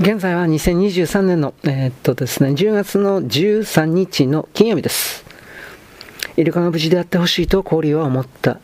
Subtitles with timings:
[0.00, 5.22] 現在は2023年の、えー、っとですね、10月の13日の金曜日です。
[6.36, 8.58] イルカが無事であってほしいと氷は思った。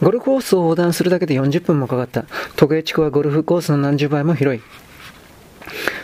[0.00, 2.24] ゴルフコースを横断するだけで40分もかかった。
[2.54, 4.62] 時計地区はゴルフコースの何十倍も広い。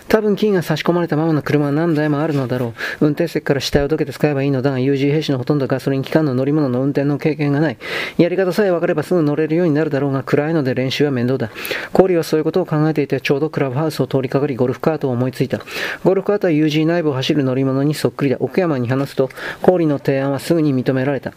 [0.08, 3.06] 多分金が差し込まれたままの車は何台もあるのだろう。
[3.06, 7.78] 運転席から死体をどけて使えばいいのだが、UG 兵士のほとんどガソリン機関の乗り物の運転の経験がない。
[8.16, 11.50] やり方さえ分かればすぐ乗れるようになるだろうが、暗いので練習は面倒だ。
[11.92, 15.60] コーリーはそういうことを考えていて、ちょうどクラブハウスを通りかかり、ゴルフカートを思いついた。
[16.04, 18.38] ゴルフカートは UG 内部を走る乗り物にそっくりだ。
[18.40, 19.28] 奥山に話すと、
[19.60, 21.32] コーリーの提案はすぐに認められた。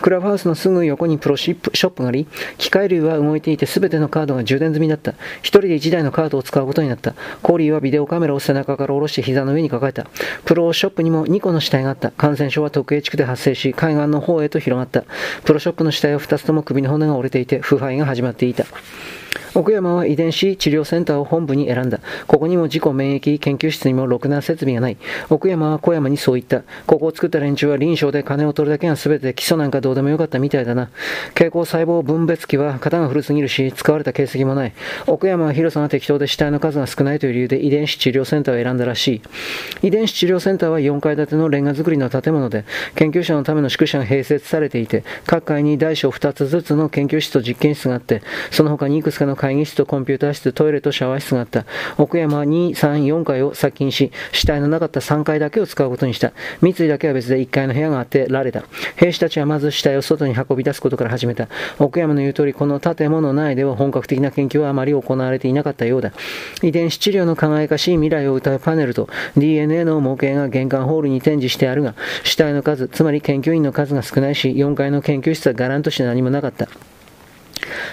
[0.00, 5.12] クラブハウスのすぐ横にプロシップショップがあり、機械類は動いていて全てのカードが充電済みだった。
[5.42, 7.14] 一人で1台のカードを使うことになった。
[7.42, 10.06] コーリーはビデオカメラを背中から下ろして膝の上に抱えた。
[10.44, 12.12] プロショップにも2個の死体があった。
[12.12, 15.02] 感染症は特営地区で発生し、海岸の方へと広がった。
[15.44, 18.66] プロショップの死体は2つとも首の骨が折れていて、腐敗が始まっていた。
[19.54, 22.00] 奥山は遺伝子治療センターを本部に選んだ。
[22.26, 24.96] ここにも自己免疫研究室にもろくな設備がない。
[25.30, 26.62] 奥山は小山にそう言った。
[26.86, 30.90] ここを作った連中は臨床で金を取るだけが全て基礎なんかどうでもよかったみたいだな。
[31.28, 34.72] 蛍光細胞分別器は型が古すぎるし、使われた形跡もない。
[35.06, 39.22] 奥山は広さが適当で死体の数が少ないという理由で遺伝子治療センターを選んだらし
[39.82, 39.86] い。
[39.86, 42.64] 遺伝子治療センターは4階建てのレンガ造りの建物で、
[42.96, 51.66] 研究者のための宿舎が併設されていて、各階に大小2つずつの研究室と実験室があって、その他にいくつかの会議室とコンピューター室、トイレとシャワー室があった。
[51.98, 56.32] 奥山は2、3、4階を殺菌し、死体のなかった3階だけを使うことにした。
[56.62, 58.62] 三井だけは別で1階の部屋があってられた。
[58.96, 61.48] 兵士たちはまず死体を外に運び出すことから始めた。
[61.78, 66.12] 奥山の言う通り、この建物内では本格的な研究はあまり行われていなかったようだ。
[66.62, 76.66] 遺伝子治療の輝かしい未来を歌うパネルと DNA の模型が玄関ホールに展示してあるが、死体の数、つまり研究員の数が少ないし、4階の研究室はガランとして何もなかった。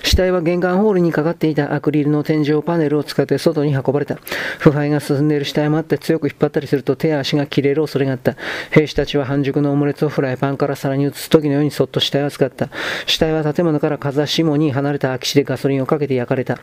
[0.03, 4.15] 死体は玄関ホールにかかっていたアクリルの天井パネルを使って外に運ばれた。
[4.59, 8.35] 腐敗が進んでいる死体もあって強く引っ張ったりすると手や足が切れる恐れがあった。
[8.71, 12.69] 兵士たちは半熟のオムレツをフライパンから皿に移す時のようにそっと死体を扱った。
[13.05, 16.59] 死体は建物から風下に離れた空き地でガソリンをかけて焼かれた。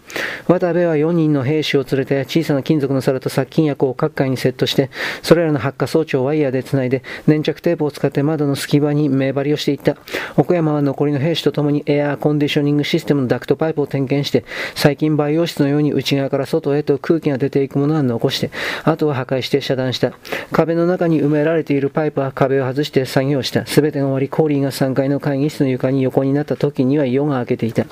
[0.47, 4.91] 渡部は4人の兵士を連れて小さな金属の皿と殺菌薬を各階にセットして、
[5.23, 9.97] それらの発火装置をワイヤーで繋いで粘着テープを使って窓の隙間に目張りをしていった。
[10.37, 14.45] 奥山は残りの兵士と共にエアーコンディショニングシステムのダクトパイプを点検して、
[14.75, 18.51] 細菌培養室のように内側から外へと空気が出ていくものは残して、
[18.85, 20.13] あとは破壊して遮断した。
[20.53, 23.67] 壁の中に埋められているパイプは壁を外して作業した。
[23.67, 27.87] すべてが終わり、コーリーが3階の会議室の床に横になった時には夜が明けていた。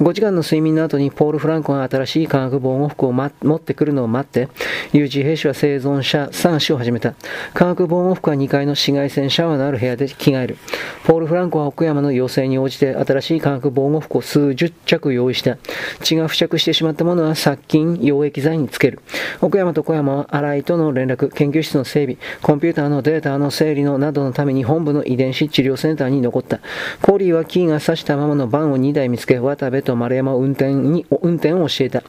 [0.00, 4.48] 5時間の睡眠の後にポール・フランコが新しい化学防護服を、ま、持ってくるのを待って、
[4.92, 7.14] 有事兵士は生存者探しを始めた。
[7.52, 10.56] 化学防護服は2階の紫外線シャワーのある部屋で着替える。
[11.04, 15.58] ポール・フランコは奥山の要請に応じて新しい化学防護服を数十着用意した。
[16.02, 19.00] 血が付着してしまったものは殺菌、溶液剤につける。
[19.40, 26.60] 奥山と小山は新井との連絡、研究室の整備、コンピューターのデータの整理のなどのために本部の遺伝子治療センターに残った。
[27.02, 32.02] コーリーはキーが刺したままのバンを2台見つけ、渡部と丸山を運転に、運転を教えた。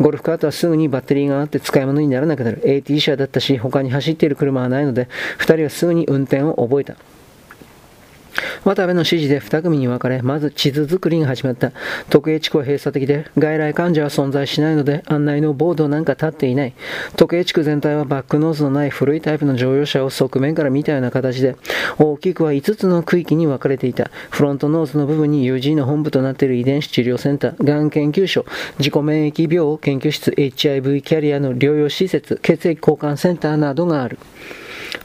[0.00, 2.62] ゴルフカートはすぐにバッテリーがあって使い物にならなくなる。
[2.64, 6.96] AT 車だったし、他に走っている車はないので、2人はすぐに運転を覚えた。
[8.64, 11.72] 渡部の指示で2組に分かれ、まず地図作りが始まった。
[12.10, 16.74] 特営地区は閉鎖的で、外来患者は存在しないので、案内のボードなんか立っていない。
[17.16, 21.56] 特営地区全体はバックノーズのない古いタイプの乗用車を側面から見たような形で、
[21.98, 24.10] 大きくは5つの区域に分かれていた。
[24.30, 28.44] フロントノーズの部分に UG の本部となっている遺伝子治療センター、がん研究所、
[28.78, 34.18] 自己免疫病研究室、HIV キャリアの療養施設、血液交換センターなどがある。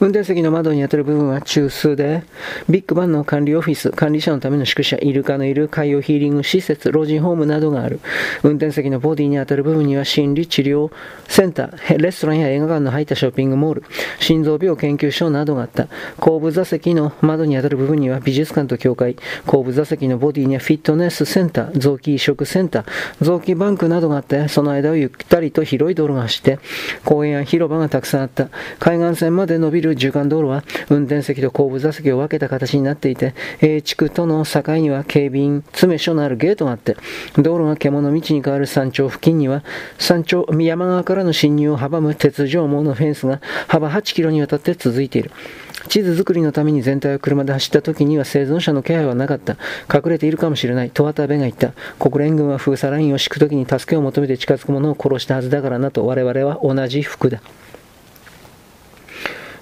[0.00, 2.22] 運転席の窓に当たる部分は中枢で、
[2.70, 8.00] ビッグバンの管理オフィス、管理者のための宿舎、イルカのいる海洋ヒーリング施設、老人ホームなどがある。
[8.42, 10.90] 運転席のボディに当たる部分には心理治療
[11.28, 13.82] センター、レストランや映画館の入ったショッピングモール、
[14.20, 15.88] 心臓病研究所などがあった。
[16.16, 22.84] 後部座席の窓に当たる部分には美術館と教会、後部座席のボディにはフィットネスセンター、臓器移植センター、
[23.20, 26.58] 臓器バンクなどがあって、その間をゆったりと広い道路が走って、
[27.04, 28.48] 公園や広場がたくさんあった。
[28.78, 36.96] 海岸線まで伸びるる縦貫道路は運転席と後部座席を分けた形になっていて、A 地区との境には警備員詰め所のあるゲートがあって、
[37.36, 39.62] 道路が獣道に変わる山頂付近には、
[39.98, 45.30] 山頂、山側からの侵入を阻む鉄条網のフェンスが幅8キロにわたって続いている。
[45.88, 49.56] 地図作りのために全体を車で走った時には生存者の気配はなかった。
[49.92, 50.90] 隠れているかもしれない。
[50.90, 51.72] と渡部が言った。
[51.98, 57.40] 国連軍は封鎖ラインを敷く時に助けを求めて近づく者を殺したはずだからなと我々は同じ服だ。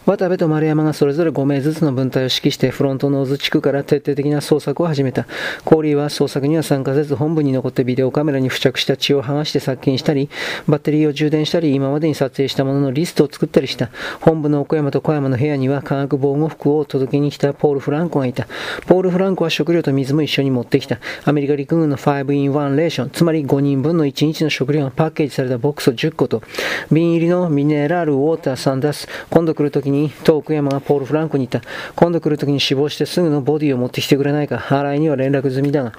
[0.08, 5.26] 渡部と丸山がそれぞれ5名ずつの分隊を指揮してフロントノーズ地区から徹底的な捜索を始めた。
[5.66, 10.31] コーリーは捜索には参加せず本部に残ってビデオカメラに付着した血を剥がして殺菌したり、
[10.66, 13.90] バッテリーを充電したり、今までに撮影したもののリストを作ったりした。
[14.22, 18.46] 本部の奥山と小山の部屋には化学防護服を届けに来たポール・フランコがいた。
[18.87, 21.00] ポール・フランコは食料と水も一緒に持ってきた。
[21.26, 26.43] アメリカ陸軍の 5-in-1 レーション、つまり5人分の1日の食料がパッケージされたボックスを10個と、
[26.90, 31.69] 瓶入りのミネラルウォーター3ダス、今度来るときにトーク山がポール・フランコに言った。
[31.95, 34.56] 今度来るときに死亡してすぐのボディを持ってきてくれないか。
[34.56, 35.93] 払いには連絡済みだが。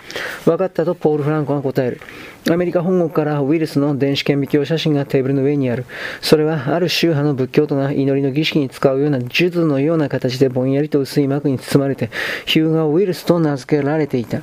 [0.46, 2.02] 分かったとポール・フランコが答える。
[2.50, 5.86] アメリカ本国からウイルスの電子顕微鏡写真がテーブルの上にある。
[6.22, 12.10] それはある宗派の仏教徒が祈りの儀式に使うような術のような形でぼんやりと薄い膜に包まれて、
[12.46, 14.42] ヒューガーウイルスと名付けられていた。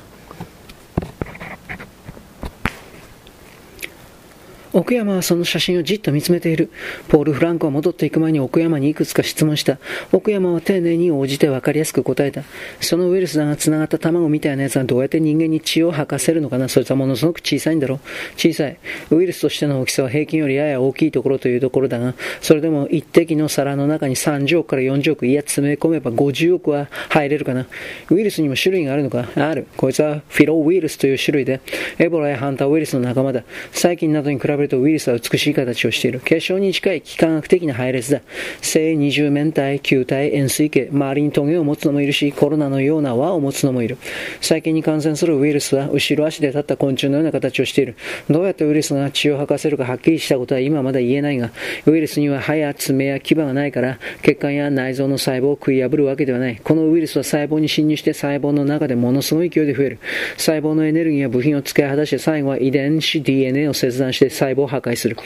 [4.77, 6.69] 奥山はその写真をじっと見つめている。
[7.09, 9.79] ポール・フランコは戻っていく前に奥山にいくつか質問した。
[10.11, 12.43] 奥山は丁寧に応じて分かりやすく答えた。
[12.79, 17.99] そのウイルスが繋がった卵みたいなやつはどうやって人間に血を吐かせるのかなそいつはものすごく小さいんだろう
[18.35, 18.77] 小さい。
[19.09, 27.65] ウイルスとしての大きさは平均よりやや大きいところというところだが、それでも一滴の皿の中に30億から40億、いや詰め込めば50億は入れるかな。
[28.11, 29.27] ウイルスにも種類があるのか？
[29.35, 29.65] ある。
[29.75, 31.61] こいつはフィロウイルスという種類で、
[31.97, 33.43] エボラやハンターウイルスの仲間だ。
[33.71, 36.19] 細菌などに比べるるとウイルスは美しい形をしている。
[36.19, 38.21] 結晶に近い幾何学的な配列だ。
[38.61, 43.97] 正二重面体、球体、円錐形、周りにトゲを持つのもいるし、コロナのような輪を持つのもいる。
[44.41, 47.95] 細菌に感染するウイルスは、後ろ足で立った昆虫のような形をしている。
[48.29, 51.51] どうやってウイルスが血を吐かせるかはっきりしたことは今まだ言えないが、
[51.85, 56.59] ウイルスには歯や爪や牙がないから、血管や内臓の細胞を食い破るわけではない。
[56.63, 59.99] このウイルスは細胞に侵入して細胞の中でものすごい勢いで増える。
[60.37, 65.17] 細胞のエネルギーや部品を使い果たして最後は遺伝子 DNA を切断して細胞を破壊する。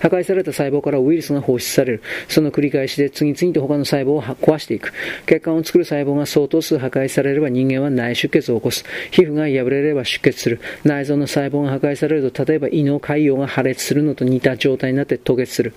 [0.00, 2.02] 破壊された細胞からウイルスが放出される。
[2.28, 4.92] その繰り返しで次々と他の細胞を壊していく。
[5.26, 8.84] 血管を作る細胞が相当数破壊されれば人間は内出血を起こす。
[9.10, 10.60] 皮膚が破れれば出血する。
[10.84, 15.72] 内臓の細胞が破壊されると、例えば胃の潰瘍が破裂するのと似た状態になって吐血する。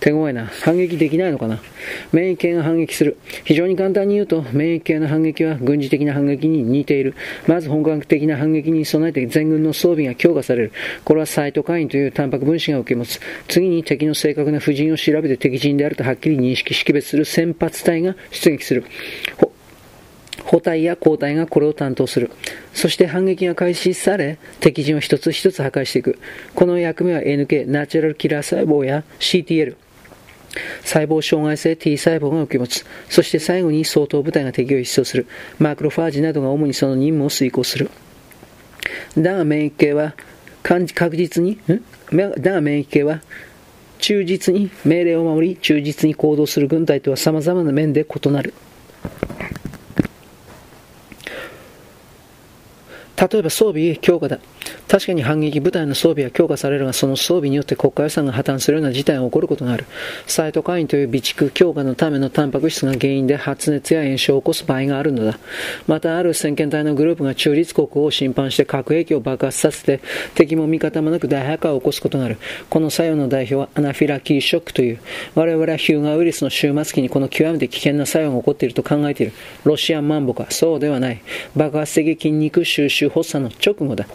[0.00, 0.46] 手強いな。
[0.46, 1.60] 反撃できないのかな
[2.12, 3.16] 免疫系が反撃する。
[3.44, 7.14] 非常に簡単に言うと、免疫系の反撃は軍事的な反撃に似ている。
[7.46, 10.72] まず本格的な反撃に備えて全軍の装備が強化される。
[11.04, 13.20] これはサイトカインというタンパク分子が受け持つ。
[13.48, 18.84] 次に敵の正確な布陣を調べて敵陣であるとはっきり認識識別する先発隊が出撃する。
[20.44, 22.30] 補隊や交代がこれを担当する。
[22.72, 26.18] そして反撃が開始され、敵陣を一つ一つ破壊していく。
[26.54, 29.76] この役目は NK、ナチュラルキラー細胞や CTL、
[30.82, 32.84] 細胞障害性 T 細胞が受け持つ。
[33.08, 35.26] そして最後に相当部隊が敵を一掃する。
[35.58, 37.90] マクロファージなどが主にその任務を遂行する。
[39.16, 40.14] だが免疫系は
[40.64, 41.60] 確実に、
[42.10, 43.20] だが免疫系は？
[43.98, 44.70] 忠実に？
[44.84, 48.54] 命令を守り忠実に行動する軍隊とはさまざまな面で異なる。
[53.16, 54.40] 例えば装備強化だ。
[54.88, 59.84] 確かに反撃部隊の装備は強化されるが、その装備によって国家予算が破綻するような事態が起こることがある。
[60.26, 65.38] サイトカインという備蓄強化のためのタンパク質が原因で発熱や炎症を起こす場合があるのだ。
[65.86, 70.00] また、ある先見隊のグループが中立国を侵犯して核兵器を爆発させて、
[70.34, 72.38] 敵も味方もなく大破壊を起こすことがある。
[72.70, 74.98] この作用の代表はアナフィラキーショックという、
[75.34, 79.32] 我々はヒューガウイルスの終末期にこの極めて危険な作用が起こっていると考えている。
[79.64, 80.46] ロシアンマンボか。
[80.50, 81.22] そうではない。
[81.56, 84.06] 爆発的筋肉収集発作の直後だ。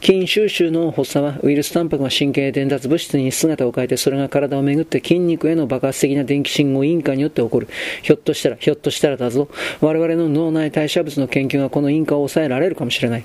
[0.00, 7.68] 筋収集の発作はウイルスタンパクが神経伝達物質に姿を変えてそれが体をめぐって筋肉への爆発的な電気信号因果によって起こる。
[8.02, 9.48] ひょっとしたら、ひょっとしたらだぞ。
[9.80, 13.24] 我々の脳内代謝物の研究がこの因果を抑えられるかもしれない。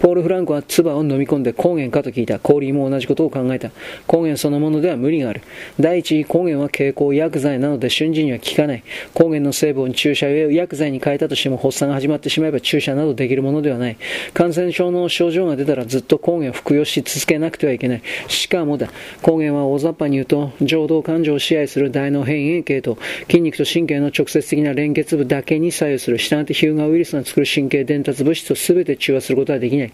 [0.00, 2.38] ポール・フランクは唾を飲み込んで抗原かと聞いた。
[2.38, 3.70] 氷も同じことを考えた。
[4.06, 5.42] 抗原そのものでは無理がある。
[5.80, 8.82] 第一、抗原は経口薬剤なので瞬時には効かない。
[9.14, 13.96] 抗原の成分を注射薬剤に変えたとしても発作が始まってしまえば注射などできるものではない。
[14.34, 18.02] 感染症の症状が出たらずっと抗原を服用し続けなくてはいけない。
[18.28, 18.90] しかもだ。
[19.22, 26.18] 抗原は大雑把に言うと、情動感情を支配する大脳変異系と筋肉と神経の直接的な連結部だけに作用する。
[26.18, 29.87] したがってヒューガウイルスが作る神経伝達物質を全て中和することはできない。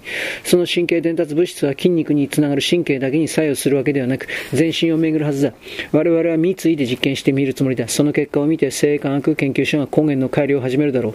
[0.45, 5.53] その神経伝達物質は筋肉につながる神経だけに作用するわけではなく、全身を巡るはずだ。
[5.93, 7.89] 我々は三井で実験してみるつもりだ。
[7.89, 11.15] その結果を見て、生化学研究所が根源の改良を始めるだろう。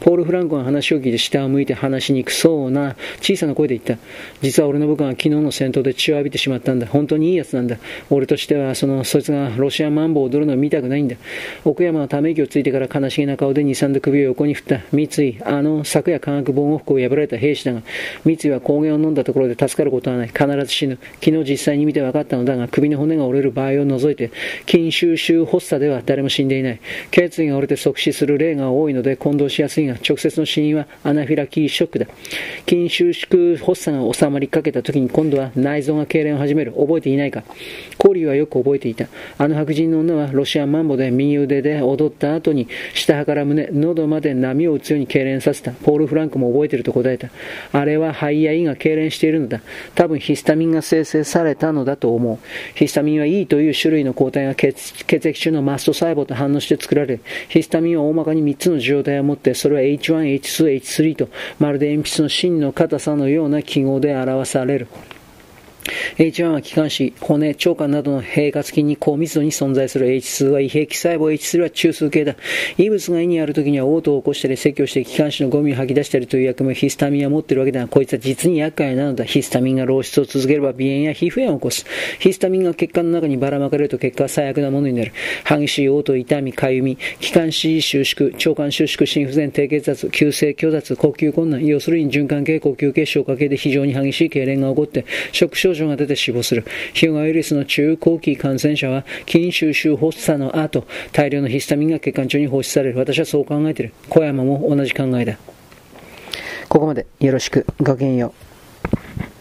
[0.00, 4.02] ポール・フランコが話を聞いて下を向いて話しにくそうな小さな声で言った。
[4.42, 6.86] 実は俺の部下が昨日の戦闘で血を浴びてしまったんだ。
[6.86, 7.78] 本当にいいやつなんだ。
[8.10, 11.16] 俺としては、その、そいつがロシアマンボを踊るのを見たくないんだ。
[11.64, 14.80] 奥山はため息をついてから悲しげな顔で二三度首を横に振った。
[14.92, 17.82] 三井、あの、昨夜化学防護服を破られた兵士だが、
[18.24, 20.28] 三井は抗原を飲んだところで助かることはない。
[20.28, 20.98] 必ず死ぬ。
[21.22, 24.30] 昨日実際に見て分かったのだが、首の骨が折れる場合を除いて、
[24.66, 26.80] 筋収集発作では誰も死んでいない。
[27.10, 32.06] 頸椎が折れて即死する例が多いので混同しやすいが、直接の死因はアナフィラキーショックだ。
[32.68, 36.72] 筋収縮発作が収まりかけた時に今度は内臓が痙攣を始める。
[36.72, 37.42] 覚えていないか
[37.98, 39.06] コーリーはよく覚えていた。
[39.38, 45.72] あの白人の女はロシアンマンボで右腕で踊った後に下腹から胸、喉まで波を打つように痙攣させた。
[45.72, 47.30] ポール・フランクも覚えていると答えた。
[47.72, 49.60] あれはは肺や胃が痙攣しているのだ。
[49.94, 52.38] 多分ヒスタミンが生成されたのだと思う。
[52.74, 57.20] ヒスタミンは E という種類の抗体が血血液中のマスト細胞と反応して作られる。
[57.48, 64.88] ヒスタミンは大まかに3つの受容体を持って、それは H1、H2、H3 と、まるで鉛筆の芯の硬さのような記号で表される。
[66.16, 72.36] H1 は気管支、骨、腸管などの平滑筋に高密度に存在する H2 は胃壁細胞、H3 は中枢系だ。
[72.78, 79.24] 異物が胃にある時には嘔吐を起こしたり、説教して気管支のゴミを吐き出したりという役目をヒスタミンは持っているわけだが、こいつは実に厄介なのだ。
[79.24, 81.84] ヒスタミンが漏出を続ければ鼻炎や皮膚炎を起こす。
[82.18, 85.12] ヒスタミンが血管の中にばらまかれると結果は最悪なものになる。
[85.44, 96.64] 激しい嘔吐、痛み、かゆみ、気管支収縮、腸管収縮、心不全、低血圧、急性虚脱、呼吸困難、要するに循環系、呼吸系、消化系で非常に激しい痙攣が起こって、ショック症状が出て死亡する。
[96.92, 102.98] ヒューガウイルスの中後期感染者は筋収集発作の後、大量のヒスタミンが血管中に放出される。
[102.98, 103.92] 私はそう考えている。
[104.08, 105.38] 小山も同じ考えだ。
[106.68, 107.66] ここまでよろしく。
[107.80, 109.33] ごきげんよう。